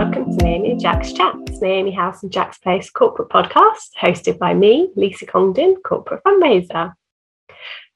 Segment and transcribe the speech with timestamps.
[0.00, 5.26] Naomi and Jack's Chats, Naomi House and Jack's Place corporate podcast, hosted by me, Lisa
[5.26, 6.94] Congdon, corporate fundraiser.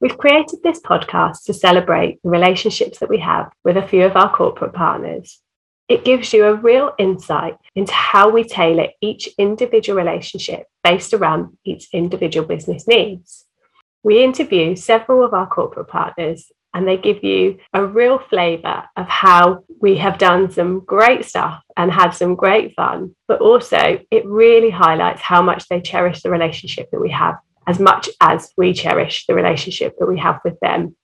[0.03, 4.17] We've created this podcast to celebrate the relationships that we have with a few of
[4.17, 5.41] our corporate partners.
[5.89, 11.57] It gives you a real insight into how we tailor each individual relationship based around
[11.65, 13.47] each individual business needs.
[14.03, 19.07] We interview several of our corporate partners and they give you a real flavour of
[19.07, 23.15] how we have done some great stuff and had some great fun.
[23.29, 27.79] But also, it really highlights how much they cherish the relationship that we have as
[27.79, 30.97] much as we cherish the relationship that we have with them.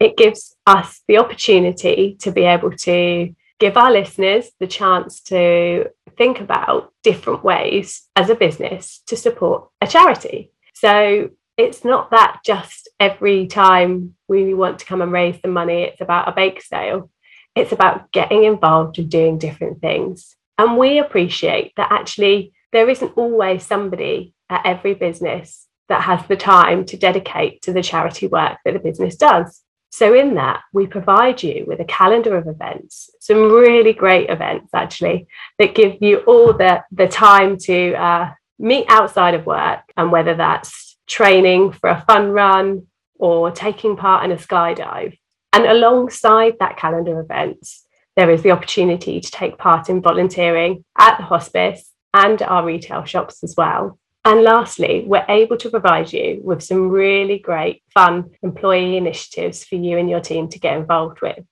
[0.00, 5.86] It gives us the opportunity to be able to give our listeners the chance to
[6.18, 10.50] think about different ways as a business to support a charity.
[10.74, 15.82] So it's not that just every time we want to come and raise the money,
[15.82, 17.10] it's about a bake sale.
[17.54, 20.36] It's about getting involved and doing different things.
[20.56, 26.36] And we appreciate that actually there isn't always somebody at every business that has the
[26.36, 29.62] time to dedicate to the charity work that the business does.
[29.90, 34.70] So, in that, we provide you with a calendar of events, some really great events
[34.72, 35.26] actually,
[35.58, 40.34] that give you all the, the time to uh, meet outside of work, and whether
[40.34, 42.86] that's training for a fun run
[43.18, 45.18] or taking part in a skydive.
[45.52, 47.86] And alongside that calendar events,
[48.16, 53.04] there is the opportunity to take part in volunteering at the hospice and our retail
[53.04, 53.98] shops as well.
[54.24, 59.74] And lastly, we're able to provide you with some really great, fun employee initiatives for
[59.74, 61.44] you and your team to get involved with.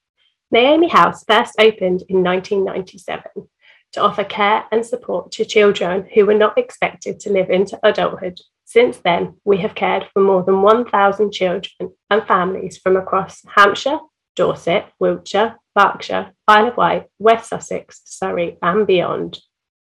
[0.53, 3.23] Naomi House first opened in 1997
[3.93, 8.39] to offer care and support to children who were not expected to live into adulthood
[8.71, 13.99] since then, we have cared for more than 1,000 children and families from across Hampshire,
[14.37, 19.41] Dorset, Wiltshire, Berkshire, Isle of Wight, West Sussex, Surrey, and beyond.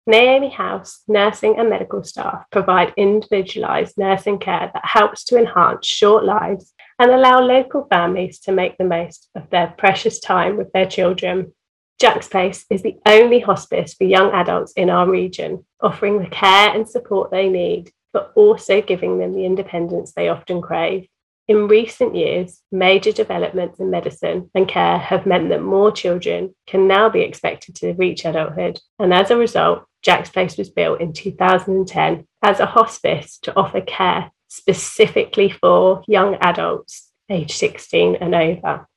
[0.06, 6.24] Naomi House nursing and medical staff provide individualised nursing care that helps to enhance short
[6.24, 10.86] lives and allow local families to make the most of their precious time with their
[10.86, 11.52] children.
[11.98, 16.72] Jack's Place is the only hospice for young adults in our region, offering the care
[16.72, 21.06] and support they need but also giving them the independence they often crave.
[21.48, 26.88] In recent years, major developments in medicine and care have meant that more children can
[26.88, 28.80] now be expected to reach adulthood.
[28.98, 33.82] And as a result, Jack's Place was built in 2010 as a hospice to offer
[33.82, 38.88] care specifically for young adults aged 16 and over.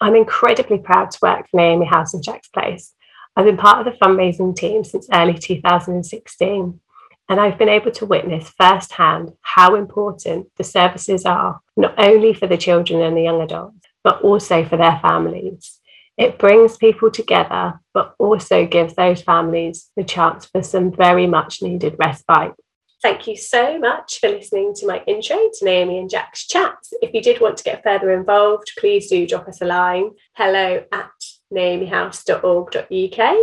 [0.00, 2.94] I'm incredibly proud to work for Naomi House and Jack's Place.
[3.34, 6.80] I've been part of the fundraising team since early 2016
[7.30, 12.48] and I've been able to witness firsthand how important the services are, not only for
[12.48, 15.78] the children and the young adults, but also for their families.
[16.18, 21.62] It brings people together, but also gives those families the chance for some very much
[21.62, 22.54] needed respite.
[23.00, 26.92] Thank you so much for listening to my intro to Naomi and Jack's chats.
[27.00, 30.84] If you did want to get further involved, please do drop us a line hello
[30.92, 31.10] at
[31.54, 33.36] naomihouse.org.uk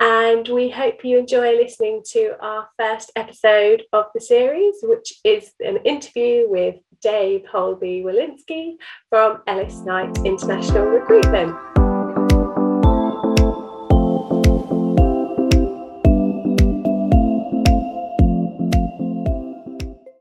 [0.00, 5.52] and we hope you enjoy listening to our first episode of the series, which is
[5.60, 8.76] an interview with Dave Holby Walensky
[9.08, 11.56] from Ellis Knight International Recruitment.